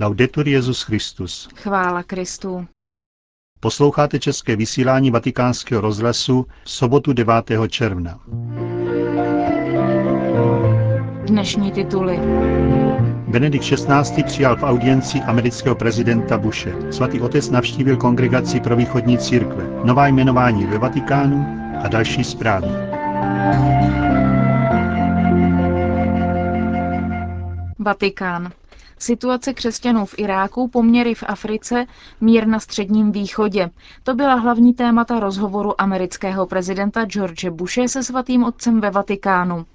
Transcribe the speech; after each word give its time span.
Laudetur 0.00 0.48
Jezus 0.48 0.82
Christus. 0.82 1.48
Chvála 1.54 2.02
Kristu. 2.02 2.66
Posloucháte 3.60 4.18
české 4.18 4.56
vysílání 4.56 5.10
Vatikánského 5.10 5.80
rozhlasu 5.80 6.46
v 6.64 6.70
sobotu 6.70 7.12
9. 7.12 7.34
června. 7.68 8.20
Dnešní 11.26 11.72
tituly. 11.72 12.18
Benedikt 13.28 13.64
XVI. 13.64 14.22
přijal 14.22 14.56
v 14.56 14.62
audienci 14.62 15.18
amerického 15.20 15.74
prezidenta 15.74 16.38
Bushe. 16.38 16.92
Svatý 16.92 17.20
otec 17.20 17.50
navštívil 17.50 17.96
kongregaci 17.96 18.60
pro 18.60 18.76
východní 18.76 19.18
církve. 19.18 19.64
Nová 19.84 20.06
jmenování 20.06 20.66
ve 20.66 20.78
Vatikánu 20.78 21.46
a 21.84 21.88
další 21.88 22.24
zprávy. 22.24 22.68
Vatikán. 27.78 28.52
Situace 28.98 29.54
křesťanů 29.54 30.06
v 30.06 30.14
Iráku, 30.18 30.68
poměry 30.68 31.14
v 31.14 31.24
Africe, 31.26 31.86
mír 32.20 32.46
na 32.46 32.60
středním 32.60 33.12
východě. 33.12 33.70
To 34.02 34.14
byla 34.14 34.34
hlavní 34.34 34.74
témata 34.74 35.20
rozhovoru 35.20 35.80
amerického 35.80 36.46
prezidenta 36.46 37.04
George 37.04 37.48
Bushe 37.50 37.88
se 37.88 38.02
svatým 38.02 38.44
otcem 38.44 38.80
ve 38.80 38.90
Vatikánu. 38.90 39.66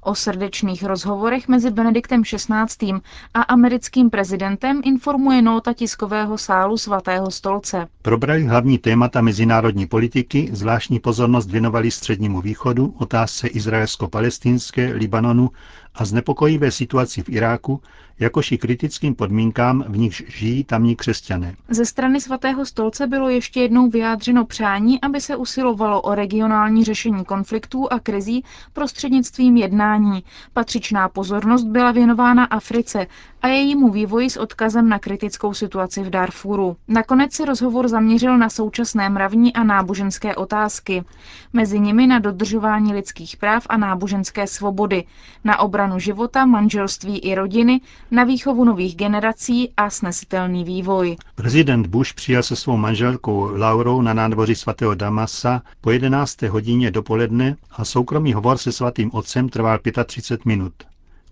O 0.00 0.14
srdečných 0.14 0.82
rozhovorech 0.84 1.48
mezi 1.48 1.70
Benediktem 1.70 2.22
XVI. 2.22 3.00
a 3.34 3.42
americkým 3.42 4.10
prezidentem 4.10 4.80
informuje 4.84 5.42
nota 5.42 5.72
tiskového 5.72 6.38
sálu 6.38 6.78
svatého 6.78 7.30
stolce. 7.30 7.86
Probrali 8.02 8.44
hlavní 8.44 8.78
témata 8.78 9.20
mezinárodní 9.20 9.86
politiky, 9.86 10.48
zvláštní 10.52 10.98
pozornost 11.00 11.50
věnovali 11.50 11.90
střednímu 11.90 12.40
východu, 12.40 12.94
otázce 12.98 13.48
izraelsko-palestinské, 13.48 14.92
Libanonu 14.92 15.50
a 15.94 16.04
znepokojivé 16.04 16.70
situaci 16.70 17.22
v 17.22 17.28
Iráku, 17.28 17.82
jakož 18.20 18.52
i 18.52 18.58
kritickým 18.58 19.14
podmínkám, 19.14 19.84
v 19.88 19.96
nichž 19.96 20.22
žijí 20.28 20.64
tamní 20.64 20.96
křesťané. 20.96 21.56
Ze 21.68 21.84
strany 21.84 22.20
svatého 22.20 22.66
stolce 22.66 23.06
bylo 23.06 23.28
ještě 23.28 23.60
jednou 23.60 23.90
vyjádřeno 23.90 24.44
přání, 24.44 25.00
aby 25.00 25.20
se 25.20 25.36
usilovalo 25.36 26.00
o 26.02 26.14
regionální 26.14 26.84
řešení 26.84 27.24
konfliktů 27.24 27.92
a 27.92 28.00
krizí 28.00 28.44
prostřednictvím 28.72 29.56
jednání. 29.60 30.24
Patřičná 30.52 31.08
pozornost 31.08 31.64
byla 31.64 31.92
věnována 31.92 32.44
Africe 32.44 33.06
a 33.42 33.48
jejímu 33.48 33.90
vývoji 33.90 34.30
s 34.30 34.36
odkazem 34.36 34.88
na 34.88 34.98
kritickou 34.98 35.54
situaci 35.54 36.02
v 36.02 36.10
Darfuru. 36.10 36.76
Nakonec 36.88 37.32
se 37.32 37.44
rozhovor 37.44 37.88
zaměřil 37.88 38.38
na 38.38 38.48
současné 38.48 39.08
mravní 39.08 39.52
a 39.52 39.64
náboženské 39.64 40.34
otázky, 40.36 41.04
mezi 41.52 41.80
nimi 41.80 42.06
na 42.06 42.18
dodržování 42.18 42.94
lidských 42.94 43.36
práv 43.36 43.66
a 43.68 43.76
náboženské 43.76 44.46
svobody, 44.46 45.04
na 45.44 45.58
obranu 45.58 45.98
života, 45.98 46.44
manželství 46.44 47.18
i 47.18 47.34
rodiny, 47.34 47.80
na 48.10 48.24
výchovu 48.24 48.64
nových 48.64 48.96
generací 48.96 49.72
a 49.76 49.90
snesitelný 49.90 50.64
vývoj. 50.64 51.16
Prezident 51.34 51.86
Bush 51.86 52.12
přijal 52.14 52.42
se 52.42 52.56
svou 52.56 52.76
manželkou 52.76 53.50
Laurou 53.56 54.02
na 54.02 54.14
nádvoří 54.14 54.54
svatého 54.54 54.94
Damasa 54.94 55.62
po 55.80 55.90
11. 55.90 56.42
hodině 56.42 56.90
dopoledne 56.90 57.56
a 57.70 57.84
soukromý 57.84 58.32
hovor 58.32 58.58
se 58.58 58.72
svatým 58.72 59.10
otcem 59.12 59.48
trval 59.50 59.78
35 60.06 60.44
minut. 60.44 60.72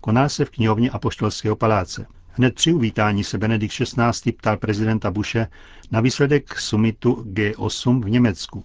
Koná 0.01 0.29
se 0.29 0.45
v 0.45 0.49
knihovně 0.49 0.89
Apoštolského 0.89 1.55
paláce. 1.55 2.05
Hned 2.31 2.55
při 2.55 2.73
uvítání 2.73 3.23
se 3.23 3.37
Benedikt 3.37 3.73
XVI. 3.73 4.31
ptal 4.31 4.57
prezidenta 4.57 5.11
Bushe 5.11 5.47
na 5.91 6.01
výsledek 6.01 6.59
summitu 6.59 7.13
G8 7.13 8.03
v 8.03 8.09
Německu. 8.09 8.63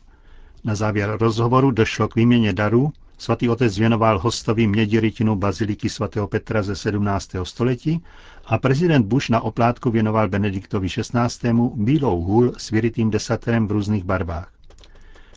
Na 0.64 0.74
závěr 0.74 1.16
rozhovoru 1.20 1.70
došlo 1.70 2.08
k 2.08 2.14
výměně 2.16 2.52
darů, 2.52 2.92
Svatý 3.18 3.48
otec 3.48 3.78
věnoval 3.78 4.18
hostovi 4.18 4.66
mědi 4.66 5.00
rytinu 5.00 5.36
baziliky 5.36 5.88
svatého 5.88 6.28
Petra 6.28 6.62
ze 6.62 6.76
17. 6.76 7.30
století 7.42 8.04
a 8.46 8.58
prezident 8.58 9.06
Bush 9.06 9.28
na 9.28 9.40
oplátku 9.40 9.90
věnoval 9.90 10.28
Benediktovi 10.28 10.88
XVI. 10.88 11.52
bílou 11.74 12.20
hůl 12.20 12.52
s 12.58 12.70
vyrytým 12.70 13.10
desaterem 13.10 13.68
v 13.68 13.70
různých 13.72 14.04
barvách. 14.04 14.53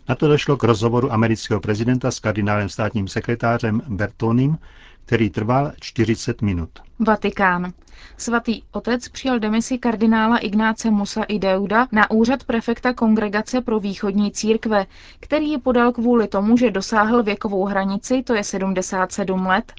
Na 0.09 0.15
to 0.15 0.27
došlo 0.27 0.57
k 0.57 0.63
rozhovoru 0.63 1.13
amerického 1.13 1.59
prezidenta 1.59 2.11
s 2.11 2.19
kardinálem 2.19 2.69
státním 2.69 3.07
sekretářem 3.07 3.81
Bertonim, 3.87 4.57
který 5.05 5.29
trval 5.29 5.71
40 5.79 6.41
minut. 6.41 6.69
Vatikán. 6.99 7.73
Svatý 8.17 8.61
otec 8.71 9.09
přijal 9.09 9.39
demisi 9.39 9.77
kardinála 9.77 10.37
Ignáce 10.37 10.91
Musa 10.91 11.23
i 11.23 11.39
Deuda 11.39 11.87
na 11.91 12.11
úřad 12.11 12.43
prefekta 12.43 12.93
Kongregace 12.93 13.61
pro 13.61 13.79
východní 13.79 14.31
církve, 14.31 14.85
který 15.19 15.49
ji 15.49 15.57
podal 15.57 15.91
kvůli 15.91 16.27
tomu, 16.27 16.57
že 16.57 16.71
dosáhl 16.71 17.23
věkovou 17.23 17.65
hranici, 17.65 18.23
to 18.23 18.33
je 18.35 18.43
77 18.43 19.45
let, 19.45 19.73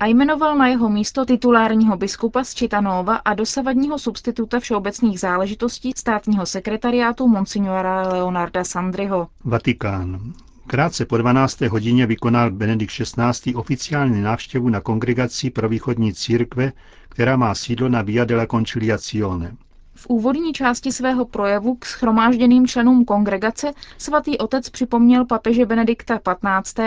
a 0.00 0.06
jmenoval 0.06 0.56
na 0.56 0.68
jeho 0.68 0.88
místo 0.88 1.24
titulárního 1.24 1.96
biskupa 1.96 2.44
z 2.44 2.54
Čitanova 2.54 3.16
a 3.16 3.34
dosavadního 3.34 3.98
substituta 3.98 4.60
všeobecných 4.60 5.20
záležitostí 5.20 5.92
státního 5.96 6.46
sekretariátu 6.46 7.28
Monsignora 7.28 8.08
Leonarda 8.08 8.64
Sandriho. 8.64 9.28
Vatikán. 9.44 10.32
Krátce 10.66 11.04
po 11.04 11.16
12. 11.16 11.60
hodině 11.60 12.06
vykonal 12.06 12.50
Benedikt 12.50 12.92
XVI. 12.92 13.54
oficiální 13.54 14.22
návštěvu 14.22 14.68
na 14.68 14.80
kongregaci 14.80 15.50
pro 15.50 15.68
východní 15.68 16.14
církve, 16.14 16.72
která 17.08 17.36
má 17.36 17.54
sídlo 17.54 17.88
na 17.88 18.02
Via 18.02 18.24
della 18.24 18.46
Conciliazione. 18.46 19.56
V 19.98 20.06
úvodní 20.06 20.52
části 20.52 20.92
svého 20.92 21.24
projevu 21.24 21.74
k 21.74 21.84
schromážděným 21.84 22.66
členům 22.66 23.04
kongregace 23.04 23.72
svatý 23.98 24.38
otec 24.38 24.70
připomněl 24.70 25.24
papeže 25.24 25.66
Benedikta 25.66 26.20
XV., 26.62 26.80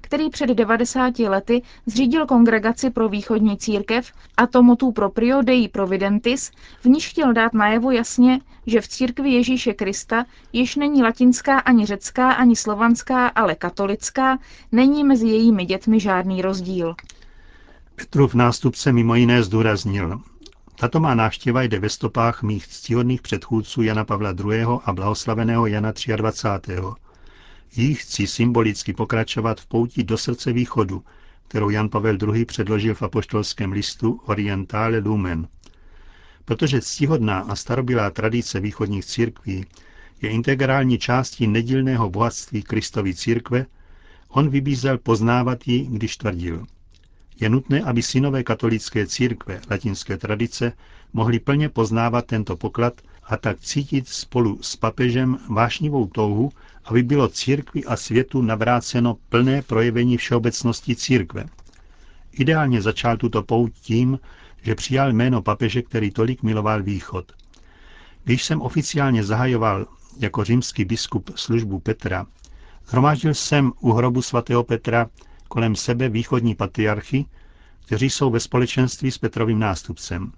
který 0.00 0.30
před 0.30 0.50
90 0.50 1.18
lety 1.18 1.62
zřídil 1.86 2.26
kongregaci 2.26 2.90
pro 2.90 3.08
východní 3.08 3.58
církev 3.58 4.12
a 4.36 4.46
to 4.46 4.62
motu 4.62 4.92
proprio 4.92 5.42
dei 5.42 5.68
providentis, 5.68 6.50
v 6.80 6.84
níž 6.86 7.08
chtěl 7.08 7.32
dát 7.32 7.54
najevo 7.54 7.90
jasně, 7.90 8.40
že 8.66 8.80
v 8.80 8.88
církvi 8.88 9.30
Ježíše 9.30 9.74
Krista, 9.74 10.24
již 10.52 10.76
není 10.76 11.02
latinská 11.02 11.58
ani 11.58 11.86
řecká 11.86 12.32
ani 12.32 12.56
slovanská, 12.56 13.28
ale 13.28 13.54
katolická, 13.54 14.38
není 14.72 15.04
mezi 15.04 15.28
jejími 15.28 15.64
dětmi 15.64 16.00
žádný 16.00 16.42
rozdíl. 16.42 16.94
Petrův 17.94 18.34
nástupce 18.34 18.92
mimo 18.92 19.14
jiné 19.14 19.42
zdůraznil, 19.42 20.20
tato 20.76 21.00
má 21.00 21.14
návštěva 21.14 21.62
jde 21.62 21.78
ve 21.78 21.88
stopách 21.88 22.42
mých 22.42 22.66
ctihodných 22.68 23.22
předchůdců 23.22 23.82
Jana 23.82 24.04
Pavla 24.04 24.30
II. 24.30 24.64
a 24.84 24.92
blahoslaveného 24.92 25.66
Jana 25.66 25.92
23. 26.16 26.72
Jí 27.76 27.94
chci 27.94 28.26
symbolicky 28.26 28.92
pokračovat 28.92 29.60
v 29.60 29.66
pouti 29.66 30.04
do 30.04 30.18
srdce 30.18 30.52
východu, 30.52 31.04
kterou 31.48 31.70
Jan 31.70 31.88
Pavel 31.88 32.18
II. 32.34 32.44
předložil 32.44 32.94
v 32.94 33.02
apoštolském 33.02 33.72
listu 33.72 34.20
Orientale 34.26 34.98
Lumen. 34.98 35.48
Protože 36.44 36.80
ctihodná 36.80 37.38
a 37.40 37.56
starobylá 37.56 38.10
tradice 38.10 38.60
východních 38.60 39.04
církví 39.04 39.66
je 40.22 40.30
integrální 40.30 40.98
částí 40.98 41.46
nedílného 41.46 42.10
bohatství 42.10 42.62
Kristovy 42.62 43.14
církve, 43.14 43.66
on 44.28 44.48
vybízel 44.48 44.98
poznávat 44.98 45.68
ji, 45.68 45.86
když 45.86 46.16
tvrdil– 46.16 46.66
je 47.40 47.48
nutné, 47.48 47.80
aby 47.80 48.02
synové 48.02 48.42
katolické 48.42 49.06
církve 49.06 49.60
latinské 49.70 50.16
tradice 50.16 50.72
mohli 51.12 51.38
plně 51.38 51.68
poznávat 51.68 52.26
tento 52.26 52.56
poklad 52.56 53.00
a 53.24 53.36
tak 53.36 53.60
cítit 53.60 54.08
spolu 54.08 54.58
s 54.62 54.76
papežem 54.76 55.38
vášnivou 55.48 56.06
touhu, 56.06 56.52
aby 56.84 57.02
bylo 57.02 57.28
církvi 57.28 57.84
a 57.84 57.96
světu 57.96 58.42
navráceno 58.42 59.16
plné 59.28 59.62
projevení 59.62 60.16
všeobecnosti 60.16 60.96
církve. 60.96 61.44
Ideálně 62.32 62.82
začal 62.82 63.16
tuto 63.16 63.42
pout 63.42 63.72
tím, 63.72 64.18
že 64.62 64.74
přijal 64.74 65.12
jméno 65.12 65.42
papeže, 65.42 65.82
který 65.82 66.10
tolik 66.10 66.42
miloval 66.42 66.82
východ. 66.82 67.32
Když 68.24 68.44
jsem 68.44 68.60
oficiálně 68.60 69.24
zahajoval 69.24 69.86
jako 70.20 70.44
římský 70.44 70.84
biskup 70.84 71.30
službu 71.36 71.80
Petra, 71.80 72.26
hromáždil 72.86 73.34
jsem 73.34 73.72
u 73.80 73.92
hrobu 73.92 74.22
svatého 74.22 74.64
Petra 74.64 75.06
kolem 75.54 75.76
sebe 75.76 76.08
východní 76.08 76.54
patriarchy, 76.54 77.26
kteří 77.86 78.10
jsou 78.10 78.30
ve 78.30 78.40
společenství 78.40 79.10
s 79.10 79.18
Petrovým 79.18 79.58
nástupcem. 79.58 80.32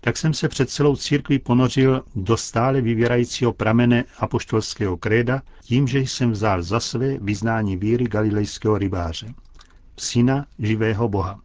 Tak 0.00 0.16
jsem 0.16 0.34
se 0.34 0.48
před 0.48 0.70
celou 0.70 0.96
církví 0.96 1.38
ponořil 1.38 2.04
do 2.14 2.36
stále 2.36 2.80
vyvěrajícího 2.80 3.52
pramene 3.52 4.04
apoštolského 4.18 4.96
kréda 4.96 5.42
tím, 5.62 5.86
že 5.88 5.98
jsem 5.98 6.30
vzal 6.30 6.62
za 6.62 6.80
své 6.80 7.18
vyznání 7.18 7.76
víry 7.76 8.04
galilejského 8.04 8.78
rybáře. 8.78 9.34
Syna 9.96 10.46
živého 10.58 11.08
Boha. 11.08 11.40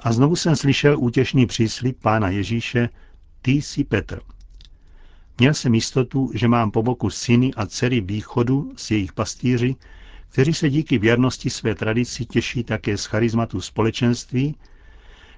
A 0.00 0.12
znovu 0.12 0.36
jsem 0.36 0.56
slyšel 0.56 0.96
útěšný 0.98 1.46
příslip 1.46 1.98
pána 2.02 2.28
Ježíše, 2.28 2.88
ty 3.42 3.52
jsi 3.52 3.84
Petr. 3.84 4.20
Měl 5.38 5.54
jsem 5.54 5.74
jistotu, 5.74 6.30
že 6.34 6.48
mám 6.48 6.70
po 6.70 6.82
boku 6.82 7.10
syny 7.10 7.54
a 7.56 7.66
dcery 7.66 8.00
východu 8.00 8.72
s 8.76 8.90
jejich 8.90 9.12
pastýři, 9.12 9.76
kteří 10.32 10.54
se 10.54 10.70
díky 10.70 10.98
věrnosti 10.98 11.50
své 11.50 11.74
tradici 11.74 12.24
těší 12.24 12.64
také 12.64 12.96
z 12.96 13.04
charizmatu 13.04 13.60
společenství, 13.60 14.56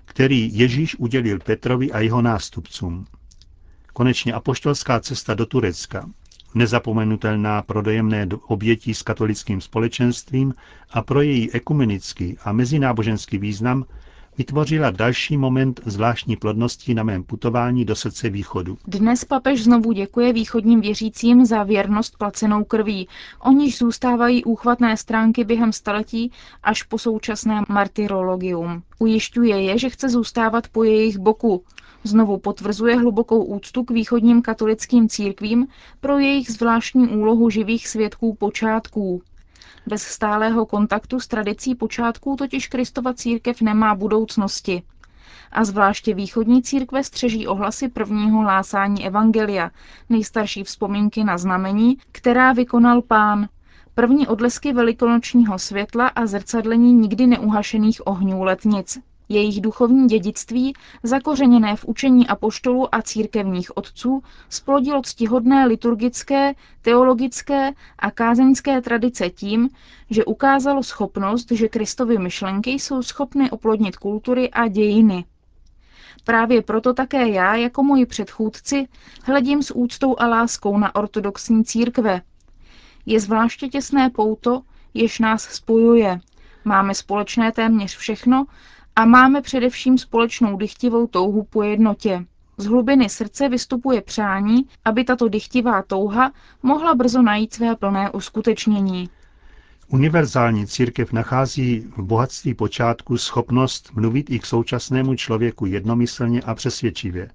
který 0.04 0.58
Ježíš 0.58 0.96
udělil 0.98 1.38
Petrovi 1.38 1.92
a 1.92 2.00
jeho 2.00 2.22
nástupcům. 2.22 3.06
Konečně 3.92 4.32
apoštolská 4.32 5.00
cesta 5.00 5.34
do 5.34 5.46
Turecka, 5.46 6.10
nezapomenutelná 6.54 7.62
pro 7.62 7.82
dojemné 7.82 8.28
obětí 8.46 8.94
s 8.94 9.02
katolickým 9.02 9.60
společenstvím 9.60 10.54
a 10.90 11.02
pro 11.02 11.20
její 11.20 11.52
ekumenický 11.52 12.38
a 12.44 12.52
mezináboženský 12.52 13.38
význam, 13.38 13.84
vytvořila 14.38 14.90
další 14.90 15.36
moment 15.36 15.80
zvláštní 15.86 16.36
plodnosti 16.36 16.94
na 16.94 17.02
mém 17.02 17.22
putování 17.22 17.84
do 17.84 17.94
srdce 17.96 18.30
východu. 18.30 18.78
Dnes 18.86 19.24
papež 19.24 19.64
znovu 19.64 19.92
děkuje 19.92 20.32
východním 20.32 20.80
věřícím 20.80 21.46
za 21.46 21.62
věrnost 21.62 22.18
placenou 22.18 22.64
krví. 22.64 23.08
Oniž 23.40 23.78
zůstávají 23.78 24.44
úchvatné 24.44 24.96
stránky 24.96 25.44
během 25.44 25.72
staletí 25.72 26.32
až 26.62 26.82
po 26.82 26.98
současné 26.98 27.62
martyrologium. 27.68 28.82
Ujišťuje 28.98 29.62
je, 29.62 29.78
že 29.78 29.90
chce 29.90 30.08
zůstávat 30.08 30.68
po 30.68 30.84
jejich 30.84 31.18
boku. 31.18 31.64
Znovu 32.04 32.38
potvrzuje 32.38 32.96
hlubokou 32.96 33.44
úctu 33.44 33.84
k 33.84 33.90
východním 33.90 34.42
katolickým 34.42 35.08
církvím 35.08 35.66
pro 36.00 36.18
jejich 36.18 36.50
zvláštní 36.50 37.08
úlohu 37.08 37.50
živých 37.50 37.88
svědků 37.88 38.34
počátků. 38.34 39.22
Bez 39.86 40.02
stálého 40.02 40.66
kontaktu 40.66 41.20
s 41.20 41.26
tradicí 41.28 41.74
počátků 41.74 42.36
totiž 42.36 42.68
Kristova 42.68 43.14
církev 43.14 43.60
nemá 43.60 43.94
budoucnosti. 43.94 44.82
A 45.52 45.64
zvláště 45.64 46.14
východní 46.14 46.62
církve 46.62 47.04
střeží 47.04 47.46
ohlasy 47.46 47.88
prvního 47.88 48.42
lásání 48.42 49.06
Evangelia, 49.06 49.70
nejstarší 50.08 50.64
vzpomínky 50.64 51.24
na 51.24 51.38
znamení, 51.38 51.98
která 52.12 52.52
vykonal 52.52 53.02
pán, 53.02 53.48
první 53.94 54.28
odlesky 54.28 54.72
velikonočního 54.72 55.58
světla 55.58 56.08
a 56.08 56.26
zrcadlení 56.26 56.92
nikdy 56.92 57.26
neuhašených 57.26 58.06
ohňů 58.06 58.42
letnic. 58.42 58.98
Jejich 59.28 59.60
duchovní 59.60 60.08
dědictví, 60.08 60.74
zakořeněné 61.02 61.76
v 61.76 61.84
učení 61.84 62.28
apoštolů 62.28 62.94
a 62.94 63.02
církevních 63.02 63.76
otců, 63.76 64.22
splodilo 64.48 65.02
ctihodné 65.02 65.66
liturgické, 65.66 66.54
teologické 66.82 67.72
a 67.98 68.10
kázeňské 68.10 68.80
tradice 68.80 69.30
tím, 69.30 69.68
že 70.10 70.24
ukázalo 70.24 70.82
schopnost, 70.82 71.50
že 71.50 71.68
Kristovy 71.68 72.18
myšlenky 72.18 72.70
jsou 72.70 73.02
schopny 73.02 73.50
oplodnit 73.50 73.96
kultury 73.96 74.50
a 74.50 74.68
dějiny. 74.68 75.24
Právě 76.24 76.62
proto 76.62 76.94
také 76.94 77.28
já, 77.28 77.54
jako 77.54 77.82
moji 77.82 78.06
předchůdci, 78.06 78.88
hledím 79.22 79.62
s 79.62 79.76
úctou 79.76 80.16
a 80.18 80.26
láskou 80.26 80.78
na 80.78 80.94
ortodoxní 80.94 81.64
církve. 81.64 82.20
Je 83.06 83.20
zvláště 83.20 83.68
těsné 83.68 84.10
pouto, 84.10 84.62
jež 84.94 85.18
nás 85.18 85.42
spojuje. 85.42 86.20
Máme 86.64 86.94
společné 86.94 87.52
téměř 87.52 87.96
všechno 87.96 88.46
a 88.96 89.04
máme 89.04 89.42
především 89.42 89.98
společnou 89.98 90.56
dychtivou 90.56 91.06
touhu 91.06 91.42
po 91.42 91.62
jednotě. 91.62 92.24
Z 92.56 92.66
hlubiny 92.66 93.08
srdce 93.08 93.48
vystupuje 93.48 94.02
přání, 94.02 94.64
aby 94.84 95.04
tato 95.04 95.28
dychtivá 95.28 95.82
touha 95.82 96.32
mohla 96.62 96.94
brzo 96.94 97.22
najít 97.22 97.54
své 97.54 97.76
plné 97.76 98.10
uskutečnění. 98.10 99.10
Univerzální 99.88 100.66
církev 100.66 101.12
nachází 101.12 101.80
v 101.96 102.02
bohatství 102.02 102.54
počátku 102.54 103.18
schopnost 103.18 103.90
mluvit 103.94 104.30
i 104.30 104.38
k 104.38 104.46
současnému 104.46 105.14
člověku 105.14 105.66
jednomyslně 105.66 106.40
a 106.42 106.54
přesvědčivě. 106.54 107.30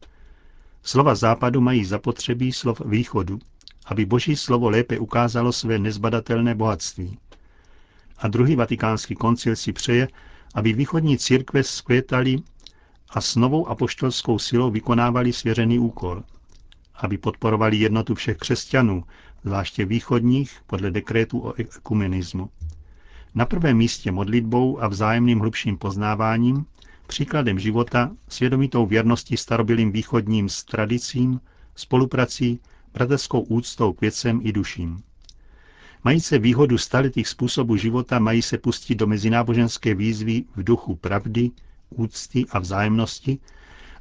Slova 0.84 1.16
západu 1.16 1.62
mají 1.62 1.86
zapotřebí 1.86 2.52
slov 2.52 2.82
východu, 2.86 3.40
aby 3.86 4.06
boží 4.06 4.36
slovo 4.36 4.70
lépe 4.70 5.00
ukázalo 5.00 5.52
své 5.54 5.80
nezbadatelné 5.80 6.56
bohatství. 6.56 7.18
A 8.18 8.28
druhý 8.28 8.56
vatikánský 8.56 9.16
koncil 9.16 9.56
si 9.56 9.74
přeje, 9.74 10.08
aby 10.56 10.74
východní 10.74 11.18
církve 11.18 11.63
skvětali 11.63 12.38
a 13.10 13.22
s 13.22 13.36
novou 13.36 13.68
apoštolskou 13.68 14.40
silou 14.40 14.72
vykonávali 14.72 15.34
svěřený 15.34 15.80
úkol, 15.80 16.24
aby 16.96 17.18
podporovali 17.18 17.78
jednotu 17.78 18.16
všech 18.16 18.38
křesťanů, 18.38 19.04
zvláště 19.44 19.86
východních, 19.86 20.62
podle 20.68 20.92
dekrétu 20.92 21.40
o 21.40 21.54
ekumenismu. 21.54 22.50
Na 23.36 23.46
prvém 23.46 23.78
místě 23.78 24.12
modlitbou 24.12 24.84
a 24.84 24.88
vzájemným 24.88 25.40
hlubším 25.40 25.78
poznáváním, 25.78 26.66
příkladem 27.07 27.60
života, 27.60 28.12
svědomitou 28.28 28.86
věrností 28.86 29.38
starobilým 29.38 29.92
východním 29.92 30.50
s 30.50 30.63
tradicím, 30.63 31.42
spoluprací, 31.75 32.60
bratrskou 32.94 33.42
úctou 33.42 33.94
k 33.94 34.01
věcem 34.01 34.42
i 34.44 34.51
duším. 34.51 35.04
Mají 36.04 36.22
se 36.22 36.40
výhodu 36.40 36.78
staletých 36.78 37.28
způsobů 37.28 37.75
života, 37.78 38.19
mají 38.19 38.42
se 38.42 38.57
pustit 38.57 38.96
do 38.96 39.07
mezináboženské 39.07 39.96
výzvy 39.96 40.44
v 40.56 40.63
duchu 40.63 40.96
pravdy, 40.96 41.51
úcty 41.90 42.46
a 42.51 42.60
vzájemnosti, 42.60 43.40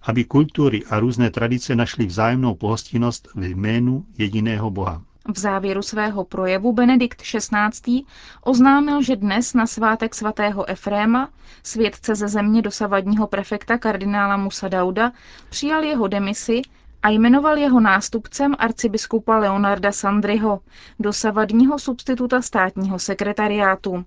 aby 0.03 0.25
kultury 0.25 0.85
a 0.91 1.00
různé 1.00 1.31
tradice 1.31 1.77
našly 1.77 2.06
vzájemnou 2.06 2.55
pohostinnost 2.55 3.29
v 3.35 3.45
jménu 3.45 4.06
jediného 4.19 4.71
Boha. 4.71 5.03
V 5.35 5.39
závěru 5.39 5.83
svého 5.83 6.25
projevu 6.25 6.73
Benedikt 6.73 7.23
XVI. 7.23 8.03
oznámil, 8.43 9.03
že 9.03 9.17
dnes 9.17 9.55
na 9.55 9.67
svátek 9.67 10.15
svatého 10.15 10.69
Efréma, 10.71 11.29
svědce 11.62 12.15
ze 12.15 12.29
země 12.29 12.62
dosavadního 12.62 13.27
prefekta 13.27 13.79
kardinála 13.79 14.37
Musa 14.37 14.69
Dauda, 14.69 15.12
přijal 15.50 15.83
jeho 15.85 16.09
demisi 16.09 16.62
a 17.03 17.09
jmenoval 17.09 17.59
jeho 17.59 17.81
nástupcem 17.81 18.55
arcibiskupa 18.59 19.39
Leonarda 19.39 19.93
Sandryho, 19.93 20.61
dosavadního 20.99 21.79
substituta 21.79 22.43
státního 22.43 22.99
sekretariátu. 22.99 24.05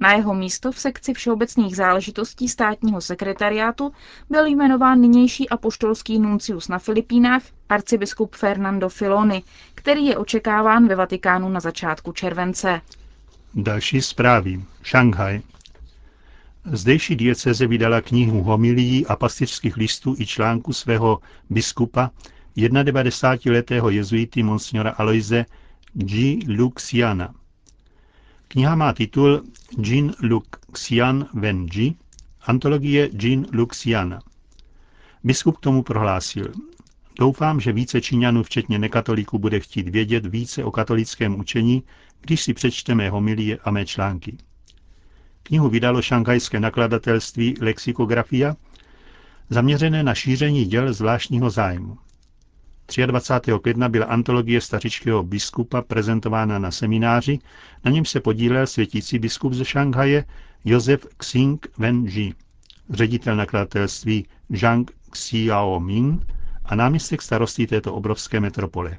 Na 0.00 0.12
jeho 0.12 0.34
místo 0.34 0.72
v 0.72 0.78
sekci 0.78 1.14
všeobecných 1.14 1.76
záležitostí 1.76 2.48
státního 2.48 3.00
sekretariátu 3.00 3.92
byl 4.30 4.46
jmenován 4.46 5.00
nynější 5.00 5.48
apoštolský 5.48 6.18
nuncius 6.18 6.68
na 6.68 6.78
Filipínách 6.78 7.42
arcibiskup 7.68 8.34
Fernando 8.34 8.88
Filoni, 8.88 9.42
který 9.74 10.06
je 10.06 10.16
očekáván 10.16 10.88
ve 10.88 10.94
Vatikánu 10.94 11.48
na 11.48 11.60
začátku 11.60 12.12
července. 12.12 12.80
Další 13.54 14.02
zprávy. 14.02 14.64
Šanghaj. 14.82 15.40
Zdejší 16.64 17.16
dieceze 17.16 17.66
vydala 17.66 18.00
knihu 18.00 18.42
homilií 18.42 19.06
a 19.06 19.16
pastiřských 19.16 19.76
listů 19.76 20.14
i 20.18 20.26
článku 20.26 20.72
svého 20.72 21.20
biskupa, 21.50 22.10
91-letého 22.56 23.90
jezuity 23.90 24.42
monsignora 24.42 24.90
Aloise 24.90 25.46
G. 25.94 26.38
Luxiana. 26.58 27.34
Kniha 28.48 28.74
má 28.74 28.92
titul 28.92 29.42
Jean 29.78 30.14
Luxian 30.22 31.28
Wen 31.34 31.66
Ji, 31.72 31.94
antologie 32.42 33.10
Jean 33.12 33.46
Luxiana. 33.52 34.20
Biskup 35.24 35.60
tomu 35.60 35.82
prohlásil. 35.82 36.52
Doufám, 37.18 37.60
že 37.60 37.72
více 37.72 38.00
Číňanů, 38.00 38.42
včetně 38.42 38.78
nekatoliků, 38.78 39.38
bude 39.38 39.60
chtít 39.60 39.88
vědět 39.88 40.26
více 40.26 40.64
o 40.64 40.70
katolickém 40.70 41.40
učení, 41.40 41.82
když 42.20 42.42
si 42.42 42.54
přečteme 42.54 43.10
homilie 43.10 43.58
a 43.64 43.70
mé 43.70 43.86
články. 43.86 44.36
Knihu 45.42 45.68
vydalo 45.68 46.02
šanghajské 46.02 46.60
nakladatelství 46.60 47.54
Lexikografia, 47.60 48.56
zaměřené 49.50 50.02
na 50.02 50.14
šíření 50.14 50.64
děl 50.64 50.92
zvláštního 50.92 51.50
zájmu. 51.50 51.98
23. 53.06 53.52
května 53.62 53.88
byla 53.88 54.06
antologie 54.06 54.60
stařičkého 54.60 55.22
biskupa 55.22 55.82
prezentována 55.82 56.58
na 56.58 56.70
semináři, 56.70 57.38
na 57.84 57.90
něm 57.90 58.04
se 58.04 58.20
podílel 58.20 58.66
světící 58.66 59.18
biskup 59.18 59.52
ze 59.52 59.64
Šanghaje 59.64 60.24
Josef 60.64 61.06
Xing 61.16 61.66
Wenji, 61.78 62.34
ředitel 62.90 63.36
nakladatelství 63.36 64.26
Zhang 64.50 64.90
Xiaoming 65.10 66.26
a 66.64 66.74
náměstek 66.74 67.22
starostí 67.22 67.66
této 67.66 67.94
obrovské 67.94 68.40
metropole. 68.40 68.96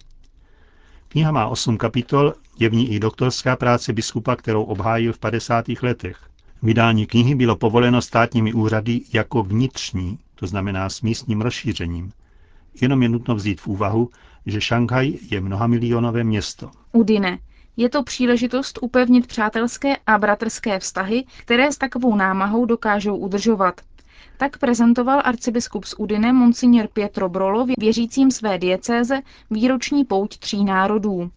Kniha 1.07 1.31
má 1.31 1.47
osm 1.47 1.77
kapitol, 1.77 2.33
je 2.59 2.69
v 2.69 2.73
ní 2.73 2.93
i 2.93 2.99
doktorská 2.99 3.55
práce 3.55 3.93
biskupa, 3.93 4.35
kterou 4.35 4.63
obhájil 4.63 5.13
v 5.13 5.19
50. 5.19 5.65
letech. 5.81 6.32
Vydání 6.63 7.05
knihy 7.05 7.35
bylo 7.35 7.55
povoleno 7.55 8.01
státními 8.01 8.53
úřady 8.53 9.01
jako 9.13 9.43
vnitřní, 9.43 10.19
to 10.35 10.47
znamená 10.47 10.89
s 10.89 11.01
místním 11.01 11.41
rozšířením. 11.41 12.11
Jenom 12.81 13.03
je 13.03 13.09
nutno 13.09 13.35
vzít 13.35 13.61
v 13.61 13.67
úvahu, 13.67 14.09
že 14.45 14.61
Šanghaj 14.61 15.13
je 15.31 15.41
mnohamilionové 15.41 16.23
město. 16.23 16.71
Udine. 16.91 17.39
Je 17.77 17.89
to 17.89 18.03
příležitost 18.03 18.79
upevnit 18.81 19.27
přátelské 19.27 19.95
a 20.07 20.17
bratrské 20.17 20.79
vztahy, 20.79 21.23
které 21.41 21.71
s 21.71 21.77
takovou 21.77 22.15
námahou 22.15 22.65
dokážou 22.65 23.15
udržovat. 23.17 23.81
Tak 24.37 24.57
prezentoval 24.57 25.21
arcibiskup 25.23 25.85
z 25.85 25.95
Udine 25.97 26.33
Monsignor 26.33 26.87
Pietro 26.93 27.29
Brolo 27.29 27.65
věřícím 27.77 28.31
své 28.31 28.57
diecéze 28.57 29.21
výroční 29.51 30.05
pouť 30.05 30.37
tří 30.37 30.63
národů. 30.63 31.31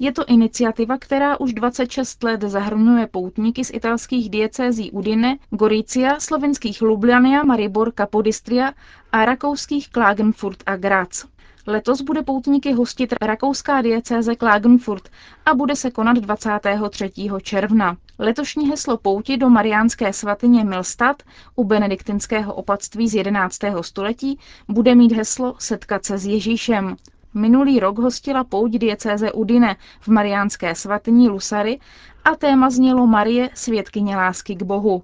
Je 0.00 0.12
to 0.12 0.24
iniciativa, 0.24 0.98
která 0.98 1.40
už 1.40 1.52
26 1.52 2.22
let 2.22 2.40
zahrnuje 2.42 3.06
poutníky 3.06 3.64
z 3.64 3.70
italských 3.74 4.30
diecézí 4.30 4.90
Udine, 4.90 5.36
Gorizia, 5.50 6.20
slovenských 6.20 6.82
Ljubljana, 6.82 7.42
Maribor, 7.42 7.92
Kapodistria 7.92 8.72
a 9.12 9.24
rakouských 9.24 9.90
Klagenfurt 9.90 10.62
a 10.66 10.76
Graz. 10.76 11.26
Letos 11.66 12.00
bude 12.00 12.22
poutníky 12.22 12.72
hostit 12.72 13.14
rakouská 13.22 13.82
diecéze 13.82 14.36
Klagenfurt 14.36 15.08
a 15.46 15.54
bude 15.54 15.76
se 15.76 15.90
konat 15.90 16.16
23. 16.16 17.10
června. 17.42 17.96
Letošní 18.18 18.68
heslo 18.68 18.96
pouti 18.96 19.36
do 19.36 19.50
mariánské 19.50 20.12
svatyně 20.12 20.64
Milstad 20.64 21.22
u 21.56 21.64
benediktinského 21.64 22.54
opatství 22.54 23.08
z 23.08 23.14
11. 23.14 23.58
století 23.80 24.38
bude 24.68 24.94
mít 24.94 25.12
heslo 25.12 25.54
Setkat 25.58 26.04
se 26.04 26.18
s 26.18 26.26
Ježíšem. 26.26 26.96
Minulý 27.36 27.80
rok 27.80 27.98
hostila 28.00 28.44
pouť 28.48 28.80
diecéze 28.80 29.28
Udine 29.32 29.76
v 30.00 30.08
mariánské 30.08 30.72
svatyni 30.74 31.28
Lusary 31.28 31.78
a 32.24 32.36
téma 32.36 32.70
znělo 32.70 33.06
Marie, 33.06 33.50
svědkyně 33.54 34.16
lásky 34.16 34.54
k 34.56 34.62
Bohu. 34.62 35.02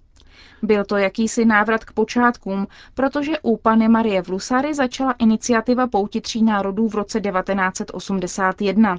Byl 0.63 0.85
to 0.85 0.97
jakýsi 0.97 1.45
návrat 1.45 1.85
k 1.85 1.93
počátkům, 1.93 2.67
protože 2.95 3.33
u 3.43 3.57
Pany 3.57 3.89
Marie 3.89 4.23
v 4.23 4.29
Lusary 4.29 4.75
začala 4.75 5.13
iniciativa 5.13 5.87
Pouti 5.87 6.21
tří 6.21 6.43
národů 6.43 6.89
v 6.89 6.95
roce 6.95 7.21
1981. 7.21 8.99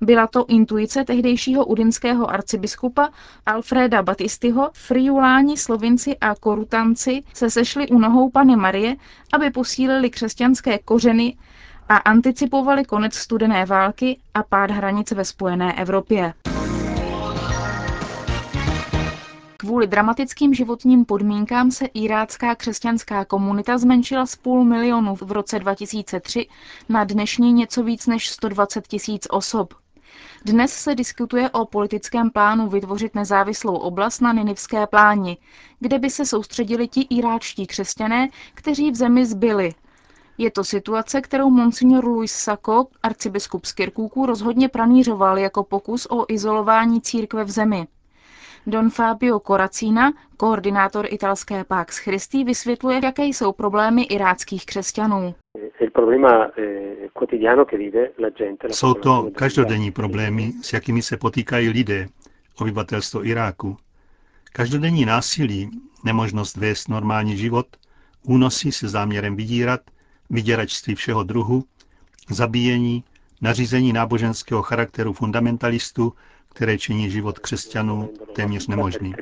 Byla 0.00 0.26
to 0.26 0.44
intuice 0.48 1.04
tehdejšího 1.04 1.66
udinského 1.66 2.30
arcibiskupa 2.30 3.08
Alfreda 3.46 4.02
Batistyho, 4.02 4.70
friuláni, 4.74 5.56
slovinci 5.56 6.16
a 6.18 6.34
korutanci 6.34 7.22
se 7.34 7.50
sešli 7.50 7.88
u 7.88 7.98
nohou 7.98 8.30
Pany 8.30 8.56
Marie, 8.56 8.96
aby 9.32 9.50
posílili 9.50 10.10
křesťanské 10.10 10.78
kořeny 10.78 11.36
a 11.90 11.96
anticipovali 11.96 12.84
konec 12.84 13.14
studené 13.14 13.66
války 13.66 14.20
a 14.34 14.42
pád 14.42 14.70
hranic 14.70 15.10
ve 15.10 15.24
spojené 15.24 15.72
Evropě. 15.72 16.34
Kvůli 19.56 19.86
dramatickým 19.86 20.54
životním 20.54 21.04
podmínkám 21.04 21.70
se 21.70 21.86
irácká 21.86 22.54
křesťanská 22.54 23.24
komunita 23.24 23.78
zmenšila 23.78 24.26
z 24.26 24.36
půl 24.36 24.64
milionu 24.64 25.14
v 25.14 25.32
roce 25.32 25.58
2003 25.58 26.46
na 26.88 27.04
dnešní 27.04 27.52
něco 27.52 27.82
víc 27.82 28.06
než 28.06 28.28
120 28.30 28.86
tisíc 28.88 29.26
osob. 29.30 29.74
Dnes 30.44 30.72
se 30.72 30.94
diskutuje 30.94 31.50
o 31.50 31.64
politickém 31.64 32.30
plánu 32.30 32.68
vytvořit 32.68 33.14
nezávislou 33.14 33.76
oblast 33.76 34.20
na 34.20 34.32
Ninivské 34.32 34.86
pláni, 34.86 35.36
kde 35.80 35.98
by 35.98 36.10
se 36.10 36.26
soustředili 36.26 36.88
ti 36.88 37.00
iráčtí 37.10 37.66
křesťané, 37.66 38.28
kteří 38.54 38.90
v 38.90 38.94
zemi 38.94 39.26
zbyli. 39.26 39.74
Je 40.40 40.50
to 40.50 40.64
situace, 40.64 41.20
kterou 41.20 41.50
monsignor 41.50 42.04
Luis 42.04 42.32
Sacco, 42.32 42.86
arcibiskup 43.02 43.64
z 43.64 43.72
Kirkúku, 43.72 44.26
rozhodně 44.26 44.68
pranířoval 44.68 45.38
jako 45.38 45.64
pokus 45.64 46.06
o 46.10 46.24
izolování 46.28 47.00
církve 47.00 47.44
v 47.44 47.50
zemi. 47.50 47.86
Don 48.66 48.90
Fabio 48.90 49.40
Coracina, 49.40 50.12
koordinátor 50.36 51.06
italské 51.10 51.64
Pax 51.64 51.98
Christi, 51.98 52.44
vysvětluje, 52.44 53.00
jaké 53.04 53.24
jsou 53.24 53.52
problémy 53.52 54.02
iráckých 54.02 54.66
křesťanů. 54.66 55.34
Jsou 58.70 58.94
to 58.94 59.30
každodenní 59.34 59.90
problémy, 59.90 60.52
s 60.62 60.72
jakými 60.72 61.02
se 61.02 61.16
potýkají 61.16 61.68
lidé, 61.68 62.08
obyvatelstvo 62.60 63.26
Iráku. 63.26 63.76
Každodenní 64.52 65.04
násilí, 65.04 65.70
nemožnost 66.04 66.56
vést 66.56 66.88
normální 66.88 67.36
život, 67.36 67.66
únosy 68.22 68.72
se 68.72 68.88
záměrem 68.88 69.36
vydírat, 69.36 69.80
vyděračství 70.30 70.94
všeho 70.94 71.22
druhu, 71.22 71.64
zabíjení, 72.30 73.04
nařízení 73.42 73.92
náboženského 73.92 74.62
charakteru 74.62 75.12
fundamentalistů, 75.12 76.12
které 76.48 76.78
činí 76.78 77.10
život 77.10 77.38
křesťanů 77.38 78.10
téměř 78.34 78.66
nemožný. 78.66 79.14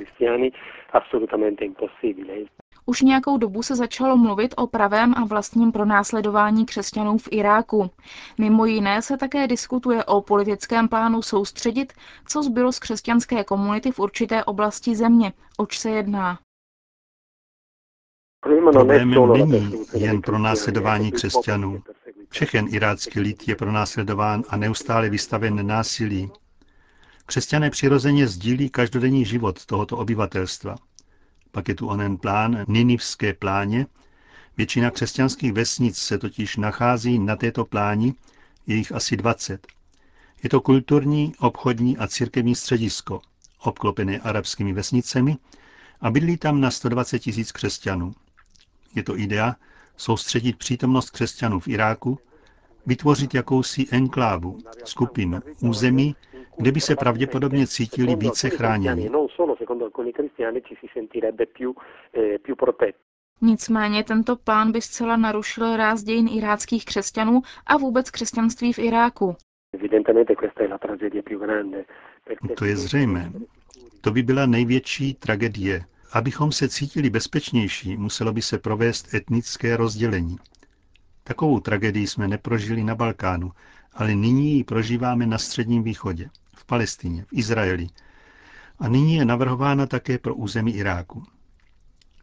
Už 2.87 3.03
nějakou 3.03 3.39
dobu 3.39 3.63
se 3.63 3.77
začalo 3.77 4.17
mluvit 4.17 4.55
o 4.57 4.67
pravém 4.67 5.15
a 5.17 5.25
vlastním 5.25 5.73
pronásledování 5.73 6.67
křesťanů 6.67 7.19
v 7.19 7.29
Iráku. 7.31 7.91
Mimo 8.39 8.67
jiné 8.67 9.03
se 9.03 9.17
také 9.17 9.47
diskutuje 9.47 10.05
o 10.05 10.23
politickém 10.23 10.89
plánu 10.89 11.23
soustředit, 11.23 11.93
co 12.27 12.43
zbylo 12.43 12.73
z 12.73 12.79
křesťanské 12.79 13.45
komunity 13.45 13.93
v 13.93 13.99
určité 13.99 14.45
oblasti 14.45 14.97
země. 14.97 15.33
Oč 15.59 15.79
se 15.79 15.91
jedná? 15.91 16.39
Problémem 18.41 19.11
není 19.37 19.73
jen 19.95 20.23
pro 20.23 20.39
následování 20.39 21.13
křesťanů. 21.13 21.83
Všechen 22.29 22.67
irácký 22.71 23.21
lid 23.21 23.49
je 23.49 23.57
pronásledován 23.57 24.45
a 24.49 24.57
neustále 24.57 25.11
vystaven 25.11 25.67
násilí. 25.67 26.31
Křesťané 27.27 27.71
přirozeně 27.71 28.29
sdílí 28.29 28.71
každodenní 28.71 29.25
život 29.25 29.67
tohoto 29.67 29.97
obyvatelstva. 29.97 30.77
Pak 31.53 31.69
je 31.69 31.75
tu 31.75 31.89
onen 31.89 32.17
plán, 32.17 32.65
Ninivské 32.69 33.33
pláně. 33.35 33.87
Většina 34.57 34.91
křesťanských 34.91 35.53
vesnic 35.53 35.99
se 35.99 36.19
totiž 36.19 36.57
nachází 36.57 37.19
na 37.19 37.37
této 37.37 37.65
pláni, 37.65 38.15
je 38.67 38.77
jich 38.77 38.93
asi 38.93 39.17
20. 39.17 39.67
Je 40.43 40.51
to 40.51 40.61
kulturní, 40.61 41.33
obchodní 41.39 41.99
a 41.99 42.07
církevní 42.07 42.55
středisko, 42.55 43.21
obklopené 43.63 44.19
arabskými 44.19 44.73
vesnicemi 44.73 45.37
a 46.01 46.11
bydlí 46.11 46.37
tam 46.37 46.61
na 46.61 46.71
120 46.71 47.19
tisíc 47.19 47.53
křesťanů. 47.53 48.15
Je 48.95 49.03
to 49.03 49.19
idea 49.19 49.57
soustředit 49.97 50.59
přítomnost 50.59 51.11
křesťanů 51.11 51.61
v 51.61 51.69
Iráku, 51.69 52.19
vytvořit 52.87 53.35
jakousi 53.35 53.85
enklávu, 53.93 54.59
skupinu, 54.85 55.41
území, 55.63 56.17
kde 56.57 56.73
by 56.73 56.81
se 56.81 56.97
pravděpodobně 56.97 57.67
cítili 57.67 58.17
více 58.17 58.51
chráněni. 58.51 59.11
Nicméně 63.41 64.05
tento 64.05 64.37
plán 64.37 64.73
by 64.73 64.81
zcela 64.83 65.17
narušil 65.17 65.77
ráz 65.77 66.03
dějin 66.03 66.29
iráckých 66.29 66.85
křesťanů 66.85 67.41
a 67.67 67.77
vůbec 67.77 68.11
křesťanství 68.11 68.73
v 68.73 68.79
Iráku. 68.79 69.37
To 72.57 72.65
je 72.65 72.77
zřejmé. 72.77 73.33
To 74.01 74.11
by 74.11 74.23
byla 74.23 74.47
největší 74.47 75.15
tragédie. 75.15 75.85
Abychom 76.13 76.53
se 76.53 76.69
cítili 76.69 77.11
bezpečnější, 77.11 77.97
muselo 77.97 78.33
by 78.33 78.43
se 78.43 78.59
provést 78.59 79.15
etnické 79.15 79.77
rozdělení. 79.77 80.39
Takovou 81.25 81.61
tragédii 81.61 82.07
jsme 82.07 82.29
neprožili 82.29 82.85
na 82.85 82.95
Balkánu, 82.95 83.53
ale 83.93 84.15
nyní 84.15 84.57
ji 84.57 84.65
prožíváme 84.65 85.27
na 85.27 85.39
Středním 85.39 85.83
východě, 85.83 86.31
v 86.55 86.65
Palestině, 86.65 87.25
v 87.25 87.33
Izraeli. 87.33 87.89
A 88.79 88.89
nyní 88.89 89.15
je 89.15 89.25
navrhována 89.25 89.87
také 89.87 90.19
pro 90.19 90.35
území 90.35 90.75
Iráku. 90.75 91.27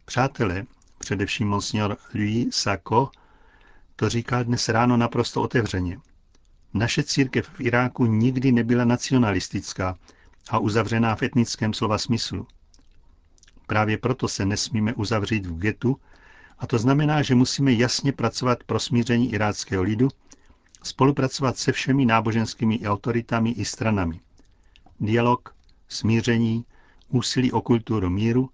Přátelé, 0.04 0.64
především 0.98 1.48
monsignor 1.48 1.96
Louis 2.14 2.56
Sacco, 2.56 3.10
to 3.96 4.08
říká 4.08 4.42
dnes 4.42 4.68
ráno 4.68 4.96
naprosto 4.96 5.42
otevřeně. 5.42 5.98
Naše 6.74 7.02
církev 7.02 7.48
v 7.48 7.60
Iráku 7.60 8.06
nikdy 8.06 8.52
nebyla 8.52 8.84
nacionalistická 8.84 9.98
a 10.50 10.58
uzavřená 10.58 11.16
v 11.16 11.22
etnickém 11.22 11.74
slova 11.74 11.98
smyslu. 11.98 12.46
Právě 13.66 13.98
proto 13.98 14.28
se 14.28 14.44
nesmíme 14.44 14.94
uzavřít 14.94 15.46
v 15.46 15.58
getu, 15.58 15.96
a 16.58 16.66
to 16.66 16.78
znamená, 16.78 17.22
že 17.22 17.34
musíme 17.34 17.72
jasně 17.72 18.12
pracovat 18.12 18.64
pro 18.64 18.80
smíření 18.80 19.32
iráckého 19.32 19.82
lidu, 19.82 20.08
spolupracovat 20.82 21.58
se 21.58 21.72
všemi 21.72 22.04
náboženskými 22.04 22.80
autoritami 22.86 23.50
i 23.50 23.64
stranami. 23.64 24.20
Dialog, 25.00 25.54
smíření, 25.88 26.64
úsilí 27.08 27.52
o 27.52 27.60
kulturu 27.60 28.10
míru, 28.10 28.50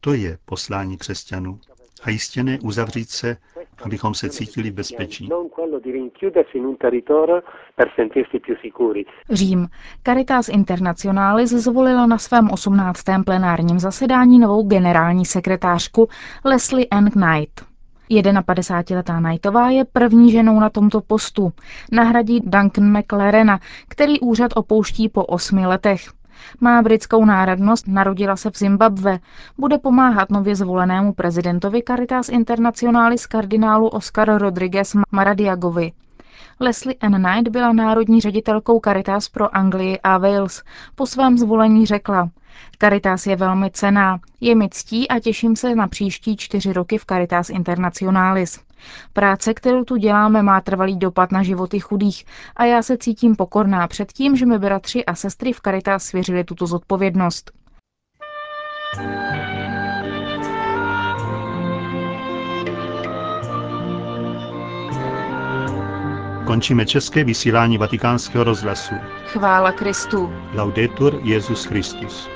to 0.00 0.14
je 0.14 0.38
poslání 0.44 0.98
křesťanů. 0.98 1.60
A 2.02 2.10
jistě 2.10 2.42
ne 2.42 2.58
uzavřít 2.60 3.10
se, 3.10 3.36
abychom 3.82 4.14
se 4.14 4.30
cítili 4.30 4.70
v 4.70 4.74
bezpečí. 4.74 5.28
Řím. 9.30 9.68
Caritas 10.06 10.48
Internationalis 10.48 11.50
zvolila 11.50 12.06
na 12.06 12.18
svém 12.18 12.50
18. 12.50 13.02
plenárním 13.24 13.78
zasedání 13.78 14.38
novou 14.38 14.62
generální 14.62 15.24
sekretářku 15.24 16.08
Leslie 16.44 16.86
Ann 16.86 17.10
Knight. 17.10 17.74
51-letá 18.10 19.20
Knightová 19.20 19.70
je 19.70 19.84
první 19.84 20.32
ženou 20.32 20.60
na 20.60 20.70
tomto 20.70 21.00
postu. 21.00 21.52
Nahradí 21.92 22.40
Duncan 22.40 22.98
McLarena, 22.98 23.60
který 23.88 24.20
úřad 24.20 24.50
opouští 24.54 25.08
po 25.08 25.24
osmi 25.24 25.66
letech. 25.66 26.00
Má 26.60 26.82
britskou 26.82 27.24
národnost, 27.24 27.88
narodila 27.88 28.36
se 28.36 28.50
v 28.50 28.58
Zimbabve. 28.58 29.18
Bude 29.58 29.78
pomáhat 29.78 30.30
nově 30.30 30.56
zvolenému 30.56 31.12
prezidentovi 31.12 31.82
Caritas 31.86 32.28
Internationalis 32.28 33.26
kardinálu 33.26 33.88
Oscar 33.88 34.38
Rodriguez 34.38 34.96
Maradiagovi. 35.12 35.92
Leslie 36.60 36.94
Ann 37.00 37.22
Knight 37.22 37.48
byla 37.48 37.72
národní 37.72 38.20
ředitelkou 38.20 38.80
Caritas 38.84 39.28
pro 39.28 39.56
Anglii 39.56 39.98
a 40.02 40.18
Wales. 40.18 40.62
Po 40.94 41.06
svém 41.06 41.38
zvolení 41.38 41.86
řekla, 41.86 42.28
Caritas 42.78 43.26
je 43.26 43.36
velmi 43.36 43.70
cená, 43.70 44.18
je 44.40 44.54
mi 44.54 44.68
ctí 44.68 45.08
a 45.08 45.20
těším 45.20 45.56
se 45.56 45.74
na 45.74 45.88
příští 45.88 46.36
čtyři 46.36 46.72
roky 46.72 46.98
v 46.98 47.06
Caritas 47.06 47.50
Internationalis. 47.50 48.60
Práce, 49.12 49.54
kterou 49.54 49.84
tu 49.84 49.96
děláme, 49.96 50.42
má 50.42 50.60
trvalý 50.60 50.96
dopad 50.96 51.32
na 51.32 51.42
životy 51.42 51.80
chudých 51.80 52.24
a 52.56 52.64
já 52.64 52.82
se 52.82 52.98
cítím 52.98 53.36
pokorná 53.36 53.88
před 53.88 54.12
tím, 54.12 54.36
že 54.36 54.46
mi 54.46 54.58
bratři 54.58 55.04
a 55.04 55.14
sestry 55.14 55.52
v 55.52 55.60
Caritas 55.60 56.04
svěřili 56.04 56.44
tuto 56.44 56.66
zodpovědnost. 56.66 57.52
Končíme 66.46 66.86
české 66.86 67.24
vysílání 67.24 67.78
vatikánského 67.78 68.44
rozhlasu. 68.44 68.94
Chvála 69.26 69.72
Kristu. 69.72 70.32
Laudetur 70.54 71.20
Jezus 71.22 71.64
Christus. 71.64 72.28